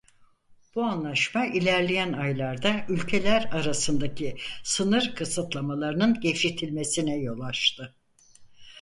Bu 0.75 0.83
anlaşma 0.83 1.45
ilerleyen 1.45 2.13
aylarda 2.13 2.85
ülkeler 2.89 3.49
arasındaki 3.51 4.37
sınır 4.63 5.15
kısıtlamalarının 5.15 6.19
gevşetilmesine 6.19 7.17
yol 7.21 7.39
açtı. 7.39 7.95